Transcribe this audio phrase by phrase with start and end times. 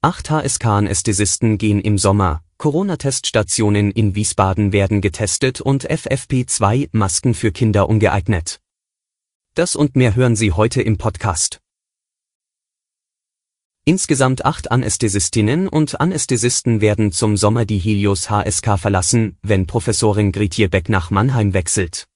[0.00, 8.60] Acht HSK-Anästhesisten gehen im Sommer, Corona-Teststationen in Wiesbaden werden getestet und FFP2-Masken für Kinder ungeeignet.
[9.54, 11.58] Das und mehr hören Sie heute im Podcast.
[13.84, 20.70] Insgesamt acht Anästhesistinnen und Anästhesisten werden zum Sommer die Helios HSK verlassen, wenn Professorin Gretier
[20.70, 22.06] Beck nach Mannheim wechselt.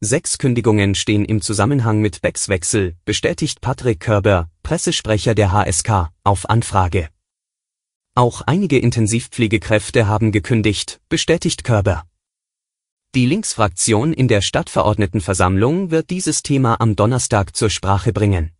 [0.00, 6.50] Sechs Kündigungen stehen im Zusammenhang mit Becks Wechsel, bestätigt Patrick Körber, Pressesprecher der HSK, auf
[6.50, 7.08] Anfrage.
[8.14, 12.04] Auch einige Intensivpflegekräfte haben gekündigt, bestätigt Körber.
[13.14, 18.52] Die Linksfraktion in der Stadtverordnetenversammlung wird dieses Thema am Donnerstag zur Sprache bringen.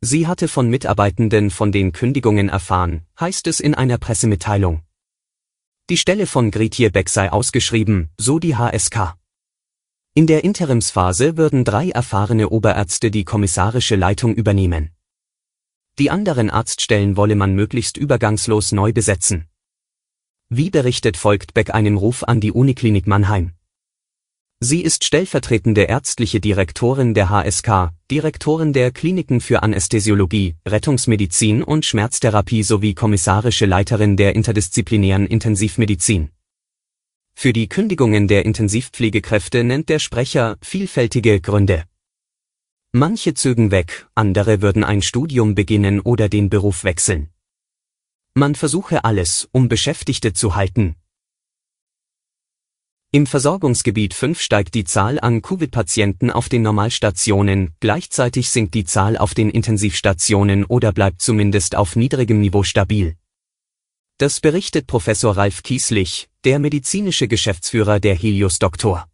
[0.00, 4.80] Sie hatte von Mitarbeitenden von den Kündigungen erfahren, heißt es in einer Pressemitteilung.
[5.90, 9.19] Die Stelle von Gretier Beck sei ausgeschrieben, so die HSK.
[10.20, 14.90] In der Interimsphase würden drei erfahrene Oberärzte die kommissarische Leitung übernehmen.
[15.98, 19.46] Die anderen Arztstellen wolle man möglichst übergangslos neu besetzen.
[20.50, 23.52] Wie berichtet folgt Beck einem Ruf an die Uniklinik Mannheim.
[24.60, 32.62] Sie ist stellvertretende ärztliche Direktorin der HSK, Direktorin der Kliniken für Anästhesiologie, Rettungsmedizin und Schmerztherapie
[32.62, 36.28] sowie kommissarische Leiterin der interdisziplinären Intensivmedizin.
[37.42, 41.84] Für die Kündigungen der Intensivpflegekräfte nennt der Sprecher vielfältige Gründe.
[42.92, 47.30] Manche zögen weg, andere würden ein Studium beginnen oder den Beruf wechseln.
[48.34, 50.96] Man versuche alles, um Beschäftigte zu halten.
[53.10, 59.16] Im Versorgungsgebiet 5 steigt die Zahl an Covid-Patienten auf den Normalstationen, gleichzeitig sinkt die Zahl
[59.16, 63.16] auf den Intensivstationen oder bleibt zumindest auf niedrigem Niveau stabil.
[64.20, 69.08] Das berichtet Professor Ralf Kieslich, der medizinische Geschäftsführer der Helios Doktor.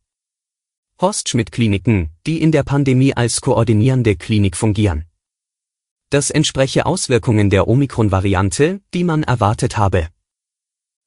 [1.00, 5.04] Horst Schmidt Kliniken, die in der Pandemie als koordinierende Klinik fungieren.
[6.10, 10.08] Das entspreche Auswirkungen der Omikron-Variante, die man erwartet habe.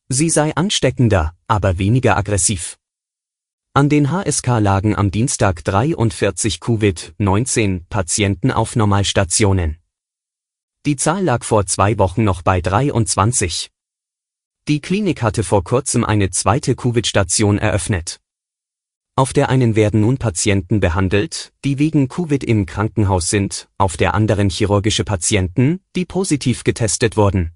[0.08, 2.78] Sie sei ansteckender, aber weniger aggressiv.
[3.74, 9.78] An den HSK lagen am Dienstag 43 Covid-19 Patienten auf Normalstationen.
[10.86, 13.72] Die Zahl lag vor zwei Wochen noch bei 23.
[14.70, 18.20] Die Klinik hatte vor kurzem eine zweite Covid-Station eröffnet.
[19.16, 24.14] Auf der einen werden nun Patienten behandelt, die wegen Covid im Krankenhaus sind, auf der
[24.14, 27.56] anderen chirurgische Patienten, die positiv getestet wurden.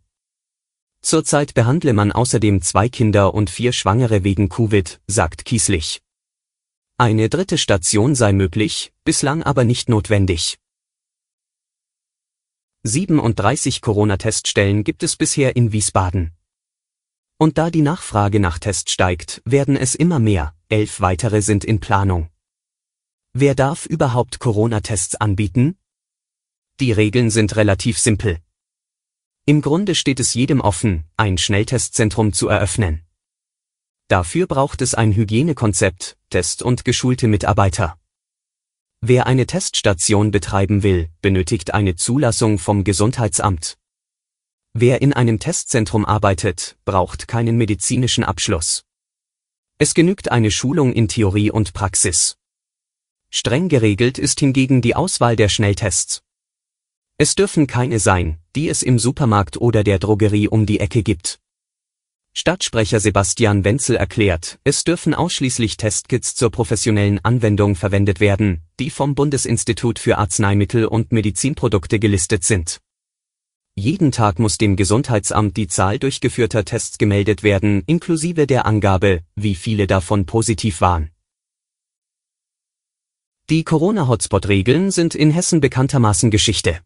[1.04, 6.02] Zurzeit behandle man außerdem zwei Kinder und vier Schwangere wegen Covid, sagt Kieslich.
[6.98, 10.58] Eine dritte Station sei möglich, bislang aber nicht notwendig.
[12.82, 16.32] 37 Corona-Teststellen gibt es bisher in Wiesbaden.
[17.44, 21.82] Und da die Nachfrage nach Tests steigt, werden es immer mehr, elf weitere sind in
[21.82, 22.30] Planung.
[23.34, 25.78] Wer darf überhaupt Corona-Tests anbieten?
[26.80, 28.40] Die Regeln sind relativ simpel.
[29.46, 33.02] Im Grunde steht es jedem offen, ein Schnelltestzentrum zu eröffnen.
[34.08, 38.00] Dafür braucht es ein Hygienekonzept, Test und geschulte Mitarbeiter.
[39.02, 43.78] Wer eine Teststation betreiben will, benötigt eine Zulassung vom Gesundheitsamt.
[44.76, 48.86] Wer in einem Testzentrum arbeitet, braucht keinen medizinischen Abschluss.
[49.78, 52.38] Es genügt eine Schulung in Theorie und Praxis.
[53.30, 56.24] Streng geregelt ist hingegen die Auswahl der Schnelltests.
[57.20, 61.40] Es dürfen keine sein, die es im Supermarkt oder der Drogerie um die Ecke gibt.
[62.36, 69.14] Stadtsprecher Sebastian Wenzel erklärt, es dürfen ausschließlich Testkits zur professionellen Anwendung verwendet werden, die vom
[69.14, 72.83] Bundesinstitut für Arzneimittel und Medizinprodukte gelistet sind.
[73.76, 79.56] Jeden Tag muss dem Gesundheitsamt die Zahl durchgeführter Tests gemeldet werden, inklusive der Angabe, wie
[79.56, 81.10] viele davon positiv waren.
[83.50, 86.82] Die Corona-Hotspot-Regeln sind in Hessen bekanntermaßen Geschichte.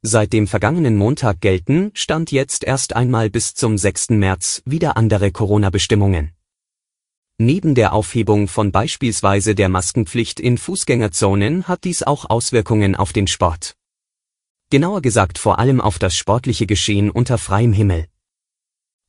[0.00, 4.10] Seit dem vergangenen Montag gelten, stand jetzt erst einmal bis zum 6.
[4.10, 6.30] März, wieder andere Corona-Bestimmungen.
[7.36, 13.26] Neben der Aufhebung von beispielsweise der Maskenpflicht in Fußgängerzonen hat dies auch Auswirkungen auf den
[13.26, 13.76] Sport
[14.70, 18.06] genauer gesagt vor allem auf das sportliche Geschehen unter freiem Himmel.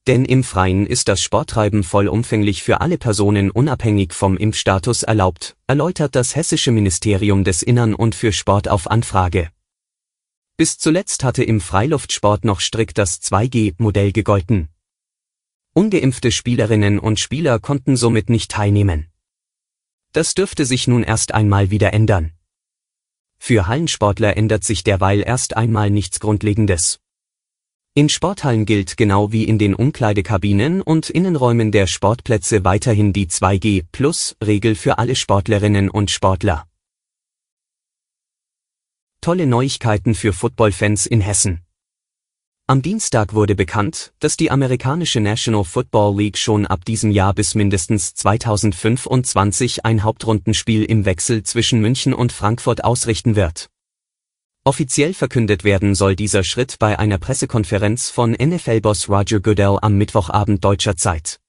[0.07, 6.15] Denn im Freien ist das Sporttreiben vollumfänglich für alle Personen unabhängig vom Impfstatus erlaubt, erläutert
[6.15, 9.51] das hessische Ministerium des Innern und für Sport auf Anfrage.
[10.57, 14.69] Bis zuletzt hatte im Freiluftsport noch strikt das 2G-Modell gegolten.
[15.73, 19.07] Ungeimpfte Spielerinnen und Spieler konnten somit nicht teilnehmen.
[20.13, 22.33] Das dürfte sich nun erst einmal wieder ändern.
[23.43, 26.99] Für Hallensportler ändert sich derweil erst einmal nichts Grundlegendes.
[27.95, 34.75] In Sporthallen gilt genau wie in den Umkleidekabinen und Innenräumen der Sportplätze weiterhin die 2G-Plus-Regel
[34.75, 36.67] für alle Sportlerinnen und Sportler.
[39.21, 41.61] Tolle Neuigkeiten für Footballfans in Hessen.
[42.71, 47.53] Am Dienstag wurde bekannt, dass die amerikanische National Football League schon ab diesem Jahr bis
[47.53, 53.69] mindestens 2025 ein Hauptrundenspiel im Wechsel zwischen München und Frankfurt ausrichten wird.
[54.63, 60.63] Offiziell verkündet werden soll dieser Schritt bei einer Pressekonferenz von NFL-Boss Roger Goodell am Mittwochabend
[60.63, 61.41] deutscher Zeit.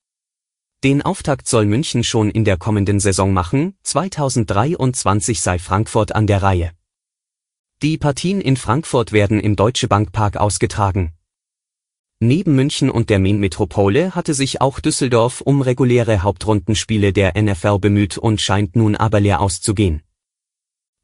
[0.83, 6.43] Den Auftakt soll München schon in der kommenden Saison machen, 2023 sei Frankfurt an der
[6.43, 6.73] Reihe.
[7.83, 11.15] Die Partien in Frankfurt werden im Deutsche Bank Park ausgetragen.
[12.21, 18.19] Neben München und der Main-Metropole hatte sich auch Düsseldorf um reguläre Hauptrundenspiele der NFL bemüht
[18.19, 20.03] und scheint nun aber leer auszugehen.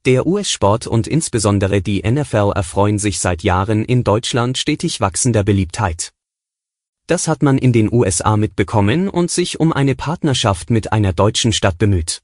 [0.04, 6.12] Der US-Sport und insbesondere die NFL erfreuen sich seit Jahren in Deutschland stetig wachsender Beliebtheit.
[7.08, 11.52] Das hat man in den USA mitbekommen und sich um eine Partnerschaft mit einer deutschen
[11.52, 12.22] Stadt bemüht.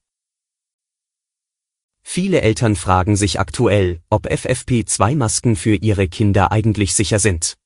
[2.07, 7.57] Viele Eltern fragen sich aktuell, ob FFP2-Masken für ihre Kinder eigentlich sicher sind.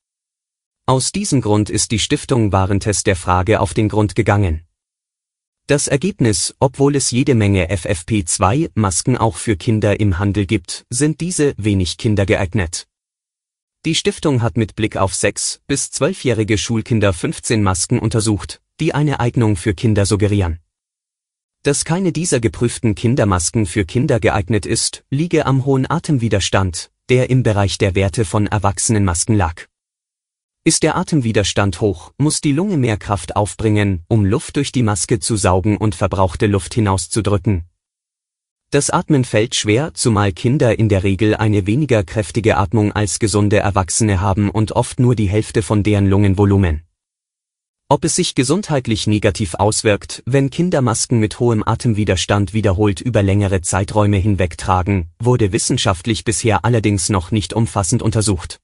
[0.86, 4.62] Aus diesem Grund ist die Stiftung Warentest der Frage auf den Grund gegangen.
[5.66, 11.52] Das Ergebnis, obwohl es jede Menge FFP2-Masken auch für Kinder im Handel gibt, sind diese
[11.58, 12.86] wenig kindergeeignet.
[13.84, 19.20] Die Stiftung hat mit Blick auf 6- bis 12-jährige Schulkinder 15 Masken untersucht, die eine
[19.20, 20.60] Eignung für Kinder suggerieren.
[21.68, 27.42] Dass keine dieser geprüften Kindermasken für Kinder geeignet ist, liege am hohen Atemwiderstand, der im
[27.42, 29.66] Bereich der Werte von Erwachsenenmasken lag.
[30.64, 35.20] Ist der Atemwiderstand hoch, muss die Lunge mehr Kraft aufbringen, um Luft durch die Maske
[35.20, 37.64] zu saugen und verbrauchte Luft hinauszudrücken.
[38.70, 43.58] Das Atmen fällt schwer, zumal Kinder in der Regel eine weniger kräftige Atmung als gesunde
[43.58, 46.87] Erwachsene haben und oft nur die Hälfte von deren Lungenvolumen.
[47.90, 53.62] Ob es sich gesundheitlich negativ auswirkt, wenn Kinder Masken mit hohem Atemwiderstand wiederholt über längere
[53.62, 58.60] Zeiträume hinweg tragen, wurde wissenschaftlich bisher allerdings noch nicht umfassend untersucht.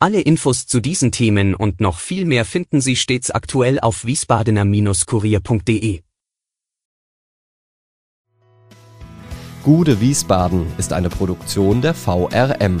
[0.00, 6.00] Alle Infos zu diesen Themen und noch viel mehr finden Sie stets aktuell auf wiesbadener-kurier.de.
[9.62, 12.80] Gude Wiesbaden ist eine Produktion der VRM